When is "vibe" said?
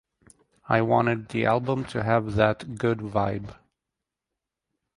3.01-3.55